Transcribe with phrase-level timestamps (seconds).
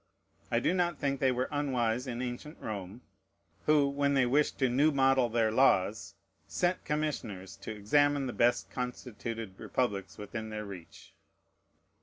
[0.49, 3.01] I do not think they were unwise in ancient Rome,
[3.67, 6.15] who, when they wished to new model their laws,
[6.47, 11.13] sent commissioners to examine the best constituted republics within their reach.